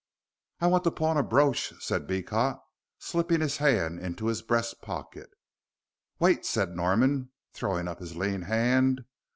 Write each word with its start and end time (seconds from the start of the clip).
"I 0.59 0.65
want 0.65 0.83
to 0.85 0.89
pawn 0.91 1.17
a 1.17 1.21
brooch," 1.21 1.73
said 1.79 2.07
Beecot, 2.07 2.57
slipping 2.97 3.39
his 3.41 3.57
hand 3.57 3.99
into 3.99 4.25
his 4.25 4.41
breast 4.41 4.81
pocket. 4.81 5.29
"Wait," 6.17 6.43
said 6.43 6.75
Norman, 6.75 7.29
throwing 7.53 7.87
up 7.87 7.99
his 7.99 8.15
lean 8.15 8.41
hand. 8.41 9.01